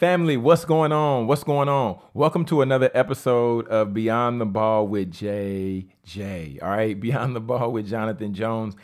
Family, 0.00 0.38
what's 0.38 0.64
going 0.64 0.92
on? 0.92 1.26
What's 1.26 1.44
going 1.44 1.68
on? 1.68 2.00
Welcome 2.14 2.46
to 2.46 2.62
another 2.62 2.90
episode 2.94 3.68
of 3.68 3.92
Beyond 3.92 4.40
the 4.40 4.46
Ball 4.46 4.86
with 4.86 5.12
JJ. 5.12 6.62
All 6.62 6.70
right, 6.70 6.98
Beyond 7.00 7.36
the 7.36 7.40
Ball 7.40 7.70
with 7.70 7.86
Jonathan 7.86 8.32
Jones. 8.32 8.76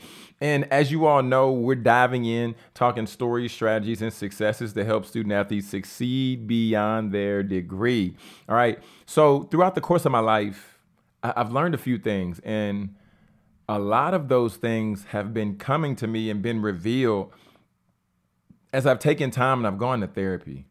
And 0.42 0.71
as 0.71 0.92
you 0.92 1.06
all 1.06 1.22
know, 1.22 1.53
we're 1.53 1.74
diving 1.74 2.26
in, 2.26 2.54
talking 2.74 3.06
stories, 3.06 3.51
strategies, 3.51 4.03
and 4.03 4.13
successes 4.13 4.74
to 4.74 4.85
help 4.85 5.06
student 5.06 5.33
athletes 5.33 5.69
succeed 5.69 6.47
beyond 6.47 7.13
their 7.13 7.42
degree. 7.42 8.14
All 8.46 8.54
right. 8.54 8.78
So, 9.06 9.44
throughout 9.44 9.74
the 9.74 9.80
course 9.80 10.04
of 10.04 10.12
my 10.12 10.19
life, 10.19 10.78
I've 11.22 11.51
learned 11.51 11.74
a 11.74 11.78
few 11.78 11.96
things, 11.96 12.40
and 12.40 12.94
a 13.71 13.78
lot 13.78 14.12
of 14.12 14.28
those 14.28 14.56
things 14.56 15.06
have 15.12 15.33
been 15.33 15.56
coming 15.56 15.96
to 15.96 16.06
me 16.06 16.28
and 16.28 16.42
been 16.42 16.60
revealed 16.60 17.33
as 18.70 18.84
I've 18.84 18.98
taken 18.98 19.30
time 19.30 19.60
and 19.60 19.66
I've 19.66 19.78
gone 19.78 20.02
to 20.02 20.06
therapy. 20.06 20.66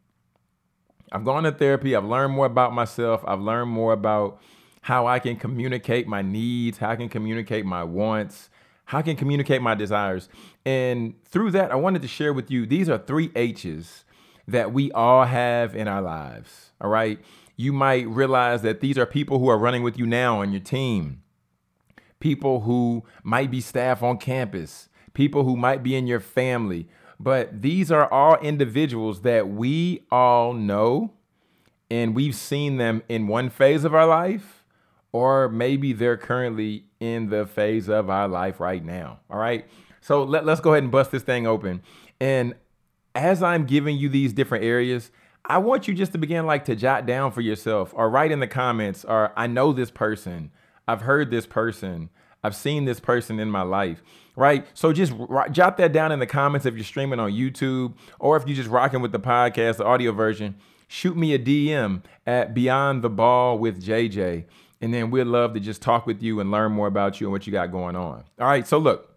I've 1.15 1.23
gone 1.23 1.43
to 1.43 1.51
therapy. 1.53 1.95
I've 1.95 2.03
learned 2.03 2.33
more 2.33 2.45
about 2.45 2.73
myself. 2.73 3.23
I've 3.25 3.39
learned 3.39 3.71
more 3.71 3.93
about 3.93 4.41
how 4.81 5.07
I 5.07 5.19
can 5.19 5.37
communicate 5.37 6.07
my 6.07 6.21
needs, 6.21 6.79
how 6.79 6.89
I 6.89 6.97
can 6.97 7.07
communicate 7.07 7.65
my 7.65 7.85
wants, 7.85 8.49
how 8.83 8.97
I 8.97 9.01
can 9.01 9.15
communicate 9.15 9.61
my 9.61 9.75
desires. 9.75 10.27
And 10.65 11.13
through 11.23 11.51
that, 11.51 11.71
I 11.71 11.75
wanted 11.75 12.01
to 12.01 12.09
share 12.09 12.33
with 12.33 12.51
you 12.51 12.65
these 12.65 12.89
are 12.89 12.97
three 12.97 13.31
H's 13.33 14.03
that 14.45 14.73
we 14.73 14.91
all 14.91 15.23
have 15.23 15.73
in 15.73 15.87
our 15.87 16.01
lives. 16.01 16.71
All 16.81 16.89
right. 16.89 17.17
You 17.55 17.71
might 17.71 18.09
realize 18.09 18.61
that 18.63 18.81
these 18.81 18.97
are 18.97 19.05
people 19.05 19.39
who 19.39 19.47
are 19.47 19.57
running 19.57 19.83
with 19.83 19.97
you 19.97 20.05
now 20.05 20.41
on 20.41 20.51
your 20.51 20.59
team, 20.59 21.23
people 22.19 22.61
who 22.61 23.05
might 23.23 23.49
be 23.49 23.61
staff 23.61 24.03
on 24.03 24.17
campus, 24.17 24.89
people 25.13 25.45
who 25.45 25.55
might 25.55 25.81
be 25.81 25.95
in 25.95 26.07
your 26.07 26.19
family, 26.19 26.89
but 27.19 27.61
these 27.61 27.91
are 27.91 28.11
all 28.11 28.37
individuals 28.37 29.21
that 29.21 29.49
we 29.49 30.03
all 30.11 30.53
know 30.53 31.11
and 31.89 32.15
we've 32.15 32.35
seen 32.35 32.77
them 32.77 33.03
in 33.07 33.27
one 33.27 33.49
phase 33.49 33.83
of 33.83 33.93
our 33.93 34.07
life, 34.07 34.65
or 35.11 35.47
maybe 35.47 35.93
they're 35.93 36.17
currently 36.17 36.85
in 36.99 37.29
the 37.29 37.45
phase 37.45 37.87
of 37.87 38.09
our 38.09 38.27
life 38.27 38.59
right 38.59 38.83
now. 38.83 39.19
All 39.29 39.37
right. 39.37 39.65
So 40.01 40.23
let, 40.23 40.45
let's 40.45 40.61
go 40.61 40.73
ahead 40.73 40.83
and 40.83 40.91
bust 40.91 41.11
this 41.11 41.23
thing 41.23 41.47
open. 41.47 41.81
And 42.19 42.55
as 43.13 43.41
I'm 43.41 43.65
giving 43.65 43.97
you 43.97 44.09
these 44.09 44.33
different 44.33 44.63
areas, 44.63 45.11
I 45.45 45.59
want 45.59 45.87
you 45.87 45.93
just 45.93 46.11
to 46.13 46.17
begin 46.17 46.45
like 46.45 46.65
to 46.65 46.75
jot 46.75 47.05
down 47.05 47.31
for 47.31 47.41
yourself 47.41 47.93
or 47.95 48.09
write 48.09 48.31
in 48.31 48.39
the 48.39 48.47
comments 48.47 49.05
or 49.05 49.31
I 49.37 49.47
know 49.47 49.71
this 49.71 49.91
person. 49.91 50.51
I've 50.87 51.01
heard 51.01 51.31
this 51.31 51.45
person. 51.45 52.09
I've 52.45 52.55
seen 52.55 52.85
this 52.85 52.99
person 52.99 53.39
in 53.39 53.49
my 53.49 53.63
life 53.63 54.01
right? 54.35 54.65
So 54.73 54.91
just 54.93 55.13
jot 55.51 55.77
that 55.77 55.91
down 55.91 56.11
in 56.11 56.19
the 56.19 56.27
comments 56.27 56.65
if 56.65 56.75
you're 56.75 56.83
streaming 56.83 57.19
on 57.19 57.31
YouTube 57.31 57.93
or 58.19 58.37
if 58.37 58.47
you're 58.47 58.55
just 58.55 58.69
rocking 58.69 59.01
with 59.01 59.11
the 59.11 59.19
podcast, 59.19 59.77
the 59.77 59.85
audio 59.85 60.11
version. 60.11 60.55
Shoot 60.87 61.17
me 61.17 61.33
a 61.33 61.39
DM 61.39 62.03
at 62.27 62.53
Beyond 62.53 63.01
the 63.01 63.09
Ball 63.09 63.57
with 63.57 63.83
JJ, 63.83 64.45
and 64.81 64.93
then 64.93 65.09
we'd 65.09 65.23
love 65.23 65.53
to 65.55 65.59
just 65.59 65.81
talk 65.81 66.05
with 66.05 66.21
you 66.21 66.39
and 66.39 66.51
learn 66.51 66.71
more 66.73 66.87
about 66.87 67.19
you 67.19 67.27
and 67.27 67.31
what 67.31 67.47
you 67.47 67.53
got 67.53 67.71
going 67.71 67.95
on. 67.95 68.23
All 68.39 68.47
right, 68.47 68.67
so 68.67 68.77
look, 68.77 69.15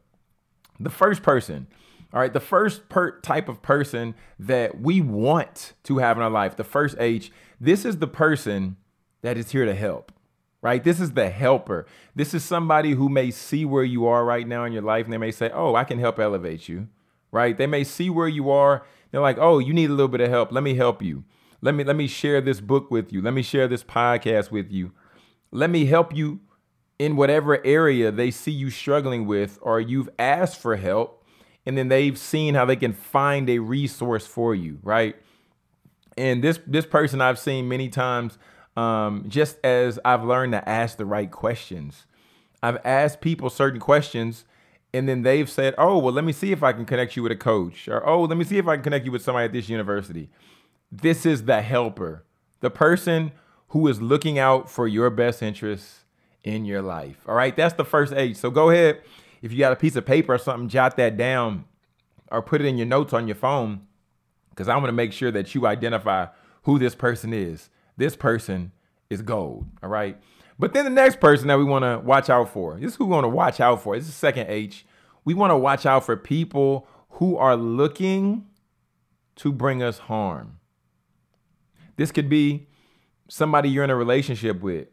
the 0.80 0.90
first 0.90 1.22
person. 1.22 1.66
All 2.14 2.20
right, 2.20 2.32
the 2.32 2.40
first 2.40 2.88
per- 2.88 3.20
type 3.20 3.50
of 3.50 3.60
person 3.60 4.14
that 4.38 4.80
we 4.80 5.02
want 5.02 5.74
to 5.84 5.98
have 5.98 6.16
in 6.16 6.22
our 6.22 6.30
life, 6.30 6.56
the 6.56 6.64
first 6.64 6.96
H, 6.98 7.30
this 7.60 7.84
is 7.84 7.98
the 7.98 8.06
person 8.06 8.78
that 9.20 9.36
is 9.36 9.50
here 9.50 9.66
to 9.66 9.74
help 9.74 10.10
right? 10.62 10.82
This 10.82 11.00
is 11.00 11.12
the 11.12 11.30
helper. 11.30 11.86
This 12.14 12.34
is 12.34 12.44
somebody 12.44 12.92
who 12.92 13.08
may 13.08 13.30
see 13.30 13.64
where 13.64 13.84
you 13.84 14.06
are 14.06 14.24
right 14.24 14.46
now 14.46 14.64
in 14.64 14.72
your 14.72 14.82
life 14.82 15.04
and 15.04 15.12
they 15.12 15.18
may 15.18 15.30
say, 15.30 15.50
Oh, 15.52 15.74
I 15.74 15.84
can 15.84 15.98
help 15.98 16.18
elevate 16.18 16.68
you, 16.68 16.88
right? 17.30 17.56
They 17.56 17.66
may 17.66 17.84
see 17.84 18.10
where 18.10 18.28
you 18.28 18.50
are. 18.50 18.84
They're 19.10 19.20
like, 19.20 19.38
Oh, 19.38 19.58
you 19.58 19.72
need 19.72 19.90
a 19.90 19.94
little 19.94 20.08
bit 20.08 20.20
of 20.20 20.30
help. 20.30 20.52
Let 20.52 20.62
me 20.62 20.74
help 20.74 21.02
you. 21.02 21.24
Let 21.60 21.74
me 21.74 21.84
let 21.84 21.96
me 21.96 22.06
share 22.06 22.40
this 22.40 22.60
book 22.60 22.90
with 22.90 23.12
you. 23.12 23.20
Let 23.20 23.34
me 23.34 23.42
share 23.42 23.68
this 23.68 23.82
podcast 23.82 24.50
with 24.50 24.70
you. 24.70 24.92
Let 25.50 25.70
me 25.70 25.86
help 25.86 26.14
you 26.14 26.40
in 26.98 27.16
whatever 27.16 27.64
area 27.64 28.10
they 28.10 28.30
see 28.30 28.50
you 28.50 28.70
struggling 28.70 29.26
with 29.26 29.58
or 29.62 29.80
you've 29.80 30.08
asked 30.18 30.60
for 30.60 30.76
help 30.76 31.24
and 31.64 31.76
then 31.76 31.88
they've 31.88 32.18
seen 32.18 32.54
how 32.54 32.64
they 32.64 32.76
can 32.76 32.92
find 32.92 33.48
a 33.50 33.58
resource 33.58 34.26
for 34.26 34.54
you, 34.54 34.78
right? 34.82 35.16
And 36.16 36.42
this 36.42 36.58
this 36.66 36.86
person 36.86 37.20
I've 37.20 37.38
seen 37.38 37.68
many 37.68 37.88
times 37.88 38.38
um, 38.78 39.24
just 39.26 39.58
as 39.64 39.98
I've 40.04 40.22
learned 40.22 40.52
to 40.52 40.68
ask 40.68 40.98
the 40.98 41.04
right 41.04 41.30
questions. 41.30 42.06
I've 42.62 42.78
asked 42.84 43.20
people 43.20 43.50
certain 43.50 43.80
questions 43.80 44.44
and 44.94 45.08
then 45.08 45.22
they've 45.22 45.50
said, 45.50 45.74
oh, 45.76 45.98
well, 45.98 46.14
let 46.14 46.24
me 46.24 46.32
see 46.32 46.52
if 46.52 46.62
I 46.62 46.72
can 46.72 46.84
connect 46.84 47.16
you 47.16 47.22
with 47.22 47.32
a 47.32 47.36
coach, 47.36 47.88
or 47.88 48.06
oh, 48.08 48.22
let 48.22 48.38
me 48.38 48.44
see 48.44 48.56
if 48.56 48.66
I 48.66 48.76
can 48.76 48.84
connect 48.84 49.04
you 49.04 49.12
with 49.12 49.22
somebody 49.22 49.44
at 49.46 49.52
this 49.52 49.68
university. 49.68 50.30
This 50.90 51.26
is 51.26 51.44
the 51.44 51.60
helper, 51.60 52.24
the 52.60 52.70
person 52.70 53.32
who 53.68 53.86
is 53.88 54.00
looking 54.00 54.38
out 54.38 54.70
for 54.70 54.86
your 54.86 55.10
best 55.10 55.42
interests 55.42 56.04
in 56.42 56.64
your 56.64 56.80
life. 56.80 57.18
All 57.26 57.34
right, 57.34 57.54
that's 57.54 57.74
the 57.74 57.84
first 57.84 58.14
H. 58.14 58.36
So 58.36 58.50
go 58.50 58.70
ahead. 58.70 59.02
If 59.42 59.52
you 59.52 59.58
got 59.58 59.72
a 59.72 59.76
piece 59.76 59.96
of 59.96 60.06
paper 60.06 60.34
or 60.34 60.38
something, 60.38 60.68
jot 60.68 60.96
that 60.96 61.16
down 61.16 61.64
or 62.30 62.40
put 62.42 62.62
it 62.62 62.66
in 62.66 62.78
your 62.78 62.86
notes 62.86 63.12
on 63.12 63.26
your 63.26 63.36
phone 63.36 63.82
because 64.50 64.68
I 64.68 64.74
want 64.76 64.86
to 64.86 64.92
make 64.92 65.12
sure 65.12 65.30
that 65.32 65.54
you 65.54 65.66
identify 65.66 66.28
who 66.62 66.78
this 66.78 66.94
person 66.94 67.34
is 67.34 67.68
this 67.98 68.16
person 68.16 68.72
is 69.10 69.20
gold. 69.20 69.66
All 69.82 69.90
right. 69.90 70.16
But 70.58 70.72
then 70.72 70.84
the 70.84 70.90
next 70.90 71.20
person 71.20 71.48
that 71.48 71.58
we 71.58 71.64
want 71.64 71.84
to 71.84 71.98
watch 71.98 72.30
out 72.30 72.48
for, 72.48 72.76
this 72.76 72.92
is 72.92 72.96
who 72.96 73.04
we 73.04 73.12
want 73.12 73.24
to 73.24 73.28
watch 73.28 73.60
out 73.60 73.82
for. 73.82 73.96
This 73.96 74.08
is 74.08 74.14
second 74.14 74.48
H. 74.48 74.86
We 75.24 75.34
want 75.34 75.50
to 75.50 75.56
watch 75.56 75.84
out 75.84 76.04
for 76.04 76.16
people 76.16 76.88
who 77.10 77.36
are 77.36 77.56
looking 77.56 78.46
to 79.36 79.52
bring 79.52 79.82
us 79.82 79.98
harm. 79.98 80.58
This 81.96 82.10
could 82.10 82.28
be 82.28 82.68
somebody 83.28 83.68
you're 83.68 83.84
in 83.84 83.90
a 83.90 83.96
relationship 83.96 84.62
with. 84.62 84.88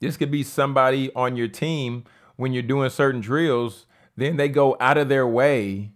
This 0.00 0.16
could 0.16 0.30
be 0.30 0.42
somebody 0.42 1.12
on 1.14 1.36
your 1.36 1.48
team 1.48 2.04
when 2.38 2.52
you're 2.52 2.62
doing 2.62 2.88
certain 2.88 3.20
drills, 3.20 3.84
then 4.16 4.36
they 4.36 4.48
go 4.48 4.76
out 4.78 4.96
of 4.96 5.08
their 5.08 5.26
way 5.26 5.90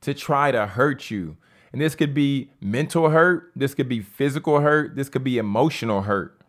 to 0.00 0.12
try 0.12 0.50
to 0.50 0.66
hurt 0.66 1.08
you, 1.08 1.36
and 1.74 1.80
this 1.80 1.96
could 1.96 2.14
be 2.14 2.52
mental 2.60 3.10
hurt, 3.10 3.50
this 3.56 3.74
could 3.74 3.88
be 3.88 3.98
physical 3.98 4.60
hurt, 4.60 4.94
this 4.94 5.08
could 5.08 5.24
be 5.24 5.38
emotional 5.38 6.02
hurt. 6.02 6.40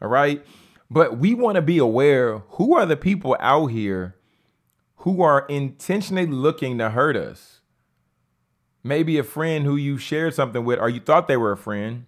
All 0.00 0.08
right? 0.08 0.42
But 0.90 1.18
we 1.18 1.34
want 1.34 1.56
to 1.56 1.62
be 1.62 1.76
aware 1.76 2.38
who 2.52 2.74
are 2.74 2.86
the 2.86 2.96
people 2.96 3.36
out 3.38 3.66
here 3.66 4.16
who 4.96 5.20
are 5.20 5.44
intentionally 5.50 6.24
looking 6.24 6.78
to 6.78 6.88
hurt 6.88 7.18
us. 7.18 7.60
Maybe 8.82 9.18
a 9.18 9.22
friend 9.22 9.66
who 9.66 9.76
you 9.76 9.98
shared 9.98 10.32
something 10.32 10.64
with, 10.64 10.78
or 10.78 10.88
you 10.88 11.00
thought 11.00 11.28
they 11.28 11.36
were 11.36 11.52
a 11.52 11.56
friend, 11.58 12.06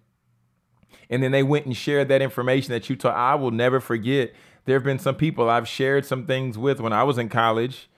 and 1.07 1.21
then 1.21 1.31
they 1.31 1.43
went 1.43 1.67
and 1.67 1.77
shared 1.77 2.07
that 2.07 2.23
information 2.23 2.71
that 2.71 2.89
you 2.89 2.95
told. 2.95 3.13
I 3.13 3.35
will 3.35 3.51
never 3.51 3.79
forget. 3.79 4.33
There 4.65 4.75
have 4.75 4.83
been 4.83 4.97
some 4.97 5.17
people 5.17 5.51
I've 5.51 5.67
shared 5.67 6.03
some 6.03 6.25
things 6.25 6.57
with 6.57 6.79
when 6.79 6.93
I 6.93 7.03
was 7.03 7.19
in 7.19 7.29
college, 7.29 7.91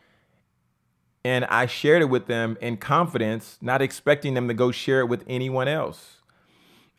and 1.28 1.44
I 1.44 1.66
shared 1.66 2.02
it 2.02 2.06
with 2.06 2.28
them 2.28 2.58
in 2.62 2.78
confidence, 2.78 3.58
not 3.60 3.82
expecting 3.82 4.34
them 4.34 4.48
to 4.48 4.54
go 4.54 4.72
share 4.72 5.02
it 5.02 5.10
with 5.10 5.26
anyone 5.28 5.68
else. 5.68 6.22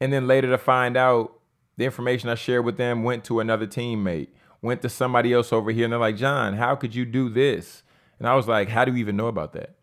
And 0.03 0.13
then 0.13 0.27
later 0.27 0.51
to 0.51 0.59
find 0.59 0.99
out 0.99 1.41
the 1.79 1.87
information 1.87 2.29
I 2.29 2.35
shared 2.35 2.67
with 2.67 2.77
them 2.77 3.05
went 3.05 3.25
to 3.25 3.41
another 3.41 3.67
teammate, 3.67 4.29
went 4.61 4.83
to 4.83 4.91
somebody 4.91 5.33
else 5.33 5.51
over 5.51 5.71
here. 5.71 5.85
And 5.85 5.95
they're 5.95 5.99
like, 5.99 6.19
John, 6.19 6.59
how 6.59 6.77
could 6.77 6.95
you 6.95 7.07
do 7.07 7.31
this? 7.31 7.83
And 8.19 8.29
I 8.29 8.35
was 8.35 8.47
like, 8.47 8.69
how 8.69 8.85
do 8.85 8.93
you 8.93 8.99
even 8.99 9.17
know 9.17 9.29
about 9.29 9.55
that? 9.55 9.77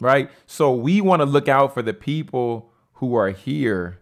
Right? 0.00 0.30
So 0.46 0.72
we 0.72 1.02
want 1.02 1.20
to 1.20 1.26
look 1.26 1.46
out 1.46 1.74
for 1.74 1.82
the 1.82 1.92
people 1.92 2.72
who 2.94 3.14
are 3.16 3.32
here 3.32 4.00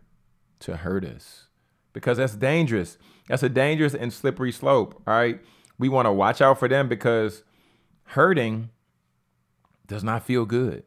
to 0.61 0.77
hurt 0.77 1.05
us 1.05 1.49
because 1.93 2.19
that's 2.19 2.37
dangerous. 2.37 2.99
That's 3.27 3.43
a 3.43 3.49
dangerous 3.49 3.97
and 3.97 4.13
slippery 4.13 4.53
slope. 4.53 5.03
All 5.09 5.15
right. 5.15 5.41
We 5.77 5.89
want 5.89 6.07
to 6.07 6.13
watch 6.13 6.41
out 6.41 6.61
for 6.61 6.69
them 6.69 6.89
because 6.89 7.43
hurting 8.05 8.71
does 9.87 10.05
not 10.05 10.25
feel 10.25 10.45
good. 10.45 10.85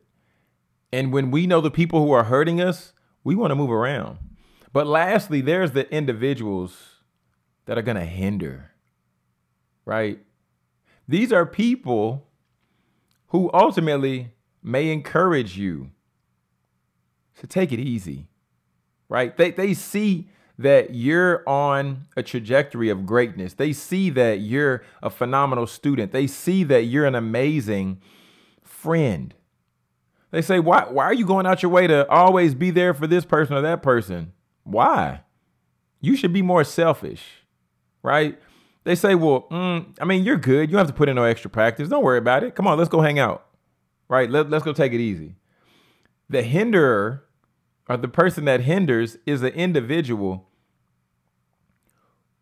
And 0.91 1.13
when 1.13 1.31
we 1.31 1.47
know 1.47 1.61
the 1.61 1.71
people 1.71 2.03
who 2.03 2.11
are 2.11 2.25
hurting 2.25 2.59
us, 2.59 2.93
we 3.23 3.35
want 3.35 3.51
to 3.51 3.55
move 3.55 3.71
around. 3.71 4.17
But 4.73 4.87
lastly, 4.87 5.41
there's 5.41 5.71
the 5.71 5.91
individuals 5.93 7.01
that 7.65 7.77
are 7.77 7.81
going 7.83 7.97
to 7.97 8.05
hinder, 8.05 8.71
right? 9.85 10.19
These 11.07 11.31
are 11.31 11.45
people 11.45 12.27
who 13.27 13.49
ultimately 13.53 14.31
may 14.63 14.91
encourage 14.91 15.57
you 15.57 15.91
to 17.39 17.47
take 17.47 17.71
it 17.71 17.79
easy, 17.79 18.27
right? 19.07 19.35
They, 19.37 19.51
they 19.51 19.73
see 19.73 20.29
that 20.57 20.93
you're 20.93 21.47
on 21.47 22.05
a 22.17 22.23
trajectory 22.23 22.89
of 22.89 23.05
greatness. 23.05 23.53
They 23.53 23.71
see 23.71 24.09
that 24.09 24.41
you're 24.41 24.83
a 25.01 25.09
phenomenal 25.09 25.65
student. 25.67 26.11
They 26.11 26.27
see 26.27 26.63
that 26.65 26.83
you're 26.83 27.05
an 27.05 27.15
amazing 27.15 28.01
friend. 28.81 29.33
They 30.31 30.41
say, 30.41 30.59
why, 30.59 30.85
why 30.89 31.05
are 31.05 31.13
you 31.13 31.25
going 31.25 31.45
out 31.45 31.63
your 31.63 31.71
way 31.71 31.87
to 31.87 32.07
always 32.09 32.53
be 32.53 32.69
there 32.71 32.93
for 32.93 33.07
this 33.07 33.25
person 33.25 33.55
or 33.55 33.61
that 33.61 33.81
person? 33.81 34.33
Why? 34.63 35.21
You 36.01 36.15
should 36.15 36.31
be 36.31 36.41
more 36.41 36.63
selfish, 36.63 37.23
right? 38.03 38.39
They 38.83 38.95
say, 38.95 39.15
well, 39.15 39.47
mm, 39.51 39.85
I 39.99 40.05
mean, 40.05 40.23
you're 40.23 40.37
good. 40.37 40.69
You 40.69 40.73
don't 40.73 40.85
have 40.85 40.87
to 40.87 40.93
put 40.93 41.09
in 41.09 41.15
no 41.15 41.23
extra 41.23 41.49
practice. 41.49 41.89
Don't 41.89 42.03
worry 42.03 42.19
about 42.19 42.43
it. 42.43 42.55
Come 42.55 42.67
on, 42.67 42.77
let's 42.77 42.89
go 42.89 43.01
hang 43.01 43.19
out, 43.19 43.45
right? 44.07 44.29
Let, 44.29 44.49
let's 44.49 44.63
go 44.63 44.71
take 44.71 44.93
it 44.93 45.01
easy. 45.01 45.35
The 46.29 46.43
hinderer 46.43 47.25
or 47.89 47.97
the 47.97 48.07
person 48.07 48.45
that 48.45 48.61
hinders 48.61 49.17
is 49.25 49.41
an 49.41 49.53
individual 49.53 50.47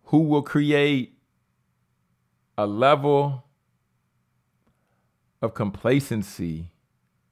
who 0.03 0.19
will 0.19 0.41
create 0.41 1.17
a 2.57 2.67
level 2.67 3.46
of 5.41 5.53
complacency 5.53 6.71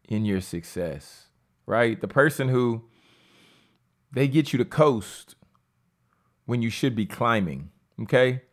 in 0.07 0.25
your 0.25 0.41
success, 0.41 1.27
right? 1.65 1.99
The 1.99 2.07
person 2.07 2.49
who 2.49 2.83
they 4.11 4.27
get 4.27 4.53
you 4.53 4.57
to 4.57 4.65
coast 4.65 5.35
when 6.45 6.61
you 6.61 6.69
should 6.69 6.95
be 6.95 7.05
climbing, 7.05 7.71
okay? 8.01 8.43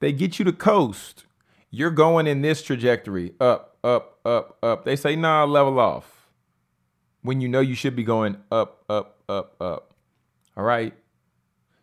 They 0.00 0.12
get 0.12 0.38
you 0.38 0.44
to 0.44 0.52
coast. 0.52 1.24
You're 1.70 1.90
going 1.90 2.26
in 2.26 2.42
this 2.42 2.62
trajectory 2.62 3.34
up, 3.40 3.78
up, 3.82 4.18
up, 4.24 4.58
up. 4.62 4.84
They 4.84 4.96
say, 4.96 5.16
nah, 5.16 5.44
level 5.44 5.78
off. 5.78 6.30
When 7.22 7.40
you 7.40 7.48
know 7.48 7.60
you 7.60 7.74
should 7.74 7.96
be 7.96 8.02
going 8.02 8.36
up, 8.52 8.84
up, 8.88 9.22
up, 9.28 9.56
up. 9.60 9.94
All 10.56 10.64
right. 10.64 10.92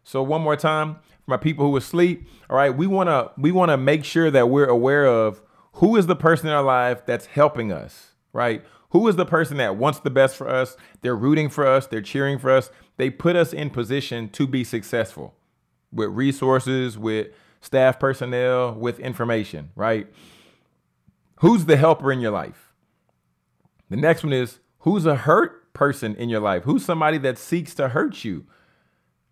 So 0.03 0.21
one 0.21 0.41
more 0.41 0.55
time 0.55 0.95
for 0.95 1.31
my 1.31 1.37
people 1.37 1.65
who 1.65 1.75
are 1.75 1.79
asleep. 1.79 2.27
All 2.49 2.57
right, 2.57 2.75
we 2.75 2.87
wanna 2.87 3.31
we 3.37 3.51
wanna 3.51 3.77
make 3.77 4.03
sure 4.03 4.29
that 4.29 4.49
we're 4.49 4.67
aware 4.67 5.05
of 5.05 5.41
who 5.73 5.95
is 5.95 6.07
the 6.07 6.15
person 6.15 6.47
in 6.47 6.53
our 6.53 6.63
life 6.63 7.05
that's 7.05 7.27
helping 7.27 7.71
us, 7.71 8.11
right? 8.33 8.63
Who 8.89 9.07
is 9.07 9.15
the 9.15 9.25
person 9.25 9.57
that 9.57 9.77
wants 9.77 9.99
the 9.99 10.09
best 10.09 10.35
for 10.35 10.49
us? 10.49 10.75
They're 11.01 11.15
rooting 11.15 11.49
for 11.49 11.65
us, 11.65 11.87
they're 11.87 12.01
cheering 12.01 12.39
for 12.39 12.51
us. 12.51 12.69
They 12.97 13.09
put 13.09 13.35
us 13.35 13.53
in 13.53 13.69
position 13.69 14.29
to 14.29 14.45
be 14.45 14.63
successful 14.63 15.35
with 15.91 16.09
resources, 16.09 16.97
with 16.97 17.29
staff 17.61 17.99
personnel, 17.99 18.73
with 18.73 18.99
information, 18.99 19.69
right? 19.75 20.07
Who's 21.37 21.65
the 21.65 21.77
helper 21.77 22.11
in 22.11 22.19
your 22.19 22.31
life? 22.31 22.73
The 23.89 23.97
next 23.97 24.23
one 24.23 24.33
is 24.33 24.59
who's 24.79 25.05
a 25.05 25.15
hurt 25.15 25.73
person 25.73 26.15
in 26.15 26.29
your 26.29 26.39
life? 26.39 26.63
Who's 26.63 26.85
somebody 26.85 27.17
that 27.19 27.37
seeks 27.37 27.73
to 27.75 27.89
hurt 27.89 28.23
you? 28.23 28.45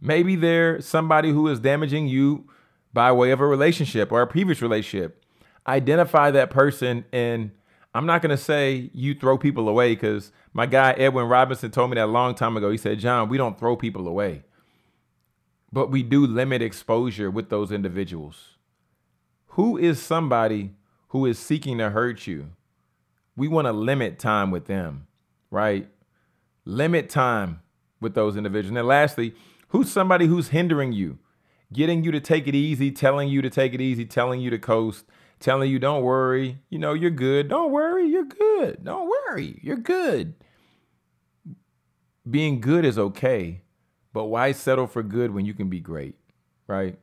Maybe 0.00 0.36
they're 0.36 0.80
somebody 0.80 1.30
who 1.30 1.48
is 1.48 1.60
damaging 1.60 2.06
you 2.06 2.48
by 2.92 3.12
way 3.12 3.30
of 3.30 3.40
a 3.40 3.46
relationship 3.46 4.12
or 4.12 4.22
a 4.22 4.26
previous 4.26 4.62
relationship. 4.62 5.24
Identify 5.68 6.32
that 6.32 6.50
person 6.50 7.04
and 7.12 7.52
I'm 7.94 8.06
not 8.06 8.22
going 8.22 8.30
to 8.30 8.42
say 8.42 8.90
you 8.92 9.14
throw 9.14 9.38
people 9.38 9.68
away 9.68 9.94
because 9.94 10.30
my 10.52 10.66
guy 10.66 10.92
Edwin 10.92 11.26
Robinson 11.26 11.70
told 11.70 11.90
me 11.90 11.94
that 11.96 12.04
a 12.04 12.06
long 12.06 12.34
time 12.34 12.56
ago. 12.56 12.70
He 12.70 12.76
said, 12.76 12.98
John, 12.98 13.28
we 13.28 13.38
don't 13.38 13.58
throw 13.58 13.76
people 13.76 14.06
away, 14.06 14.44
but 15.72 15.90
we 15.90 16.02
do 16.02 16.26
limit 16.26 16.62
exposure 16.62 17.30
with 17.30 17.48
those 17.48 17.72
individuals. 17.72 18.56
Who 19.52 19.76
is 19.76 20.00
somebody 20.00 20.74
who 21.08 21.26
is 21.26 21.38
seeking 21.38 21.78
to 21.78 21.90
hurt 21.90 22.26
you? 22.26 22.50
We 23.36 23.48
want 23.48 23.66
to 23.66 23.72
limit 23.72 24.18
time 24.18 24.50
with 24.50 24.66
them, 24.66 25.06
right? 25.50 25.88
Limit 26.64 27.08
time 27.08 27.62
with 28.00 28.14
those 28.14 28.36
individuals. 28.36 28.70
And 28.70 28.76
then 28.76 28.86
lastly, 28.86 29.34
who's 29.68 29.90
somebody 29.90 30.26
who's 30.26 30.48
hindering 30.48 30.92
you, 30.92 31.18
getting 31.72 32.04
you 32.04 32.12
to 32.12 32.20
take 32.20 32.46
it 32.46 32.54
easy, 32.54 32.90
telling 32.90 33.28
you 33.28 33.42
to 33.42 33.50
take 33.50 33.74
it 33.74 33.80
easy, 33.80 34.04
telling 34.04 34.40
you 34.40 34.50
to 34.50 34.58
coast, 34.58 35.04
telling 35.40 35.70
you, 35.70 35.78
don't 35.78 36.02
worry, 36.02 36.58
you 36.68 36.78
know, 36.78 36.92
you're 36.92 37.10
good. 37.10 37.48
Don't 37.48 37.72
worry, 37.72 38.06
you're 38.08 38.24
good. 38.24 38.84
Don't 38.84 39.08
worry, 39.08 39.58
you're 39.62 39.76
good. 39.76 40.34
Being 42.28 42.60
good 42.60 42.84
is 42.84 42.98
okay, 42.98 43.62
but 44.12 44.24
why 44.24 44.52
settle 44.52 44.86
for 44.86 45.02
good 45.02 45.32
when 45.32 45.46
you 45.46 45.54
can 45.54 45.68
be 45.68 45.80
great, 45.80 46.16
right? 46.66 46.98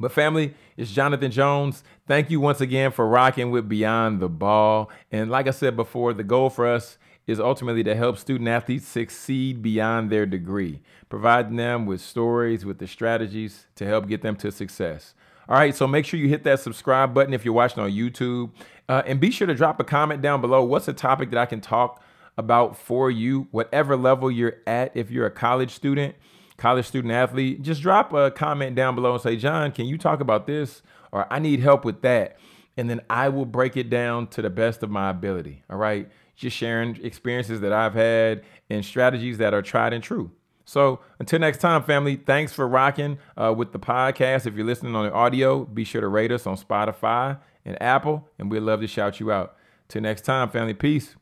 But 0.00 0.10
family, 0.10 0.54
it's 0.76 0.90
Jonathan 0.90 1.30
Jones. 1.30 1.84
Thank 2.08 2.30
you 2.30 2.40
once 2.40 2.60
again 2.60 2.90
for 2.90 3.06
rocking 3.06 3.52
with 3.52 3.68
Beyond 3.68 4.20
the 4.20 4.28
Ball. 4.28 4.90
And 5.12 5.30
like 5.30 5.46
I 5.46 5.52
said 5.52 5.76
before, 5.76 6.12
the 6.12 6.24
goal 6.24 6.50
for 6.50 6.66
us 6.66 6.98
is 7.26 7.38
ultimately 7.38 7.84
to 7.84 7.94
help 7.94 8.18
student 8.18 8.48
athletes 8.48 8.88
succeed 8.88 9.62
beyond 9.62 10.10
their 10.10 10.26
degree, 10.26 10.80
providing 11.08 11.56
them 11.56 11.86
with 11.86 12.00
stories, 12.00 12.64
with 12.64 12.78
the 12.78 12.88
strategies 12.88 13.66
to 13.76 13.86
help 13.86 14.08
get 14.08 14.22
them 14.22 14.34
to 14.36 14.50
success. 14.50 15.14
All 15.48 15.56
right, 15.56 15.74
so 15.74 15.86
make 15.86 16.06
sure 16.06 16.20
you 16.20 16.28
hit 16.28 16.44
that 16.44 16.60
subscribe 16.60 17.12
button 17.12 17.34
if 17.34 17.44
you're 17.44 17.54
watching 17.54 17.82
on 17.82 17.90
YouTube. 17.90 18.50
Uh, 18.88 19.02
and 19.06 19.20
be 19.20 19.30
sure 19.30 19.46
to 19.46 19.54
drop 19.54 19.80
a 19.80 19.84
comment 19.84 20.22
down 20.22 20.40
below. 20.40 20.62
What's 20.62 20.88
a 20.88 20.92
topic 20.92 21.30
that 21.30 21.38
I 21.38 21.46
can 21.46 21.60
talk 21.60 22.02
about 22.38 22.76
for 22.76 23.10
you, 23.10 23.48
whatever 23.50 23.96
level 23.96 24.30
you're 24.30 24.56
at? 24.66 24.96
If 24.96 25.10
you're 25.10 25.26
a 25.26 25.30
college 25.30 25.70
student, 25.70 26.14
college 26.56 26.86
student 26.86 27.12
athlete, 27.12 27.62
just 27.62 27.82
drop 27.82 28.12
a 28.12 28.30
comment 28.30 28.76
down 28.76 28.94
below 28.94 29.14
and 29.14 29.22
say, 29.22 29.36
John, 29.36 29.72
can 29.72 29.86
you 29.86 29.98
talk 29.98 30.20
about 30.20 30.46
this? 30.46 30.82
Or 31.10 31.26
I 31.32 31.38
need 31.38 31.60
help 31.60 31.84
with 31.84 32.02
that. 32.02 32.38
And 32.76 32.88
then 32.88 33.00
I 33.10 33.28
will 33.28 33.44
break 33.44 33.76
it 33.76 33.90
down 33.90 34.28
to 34.28 34.42
the 34.42 34.50
best 34.50 34.82
of 34.82 34.90
my 34.90 35.10
ability. 35.10 35.62
All 35.68 35.76
right. 35.76 36.08
Just 36.36 36.56
sharing 36.56 37.04
experiences 37.04 37.60
that 37.60 37.72
I've 37.72 37.94
had 37.94 38.42
and 38.70 38.84
strategies 38.84 39.38
that 39.38 39.52
are 39.52 39.62
tried 39.62 39.92
and 39.92 40.02
true. 40.02 40.30
So 40.64 41.00
until 41.18 41.38
next 41.38 41.58
time, 41.58 41.82
family, 41.82 42.16
thanks 42.16 42.52
for 42.52 42.66
rocking 42.66 43.18
uh, 43.36 43.54
with 43.56 43.72
the 43.72 43.78
podcast. 43.78 44.46
If 44.46 44.54
you're 44.54 44.66
listening 44.66 44.94
on 44.94 45.06
the 45.06 45.12
audio, 45.12 45.64
be 45.64 45.84
sure 45.84 46.00
to 46.00 46.08
rate 46.08 46.32
us 46.32 46.46
on 46.46 46.56
Spotify 46.56 47.38
and 47.64 47.80
Apple, 47.80 48.28
and 48.38 48.50
we'd 48.50 48.60
love 48.60 48.80
to 48.80 48.86
shout 48.86 49.20
you 49.20 49.32
out. 49.32 49.56
Till 49.88 50.02
next 50.02 50.22
time, 50.22 50.50
family, 50.50 50.74
peace. 50.74 51.16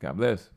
God 0.00 0.16
bless. 0.16 0.55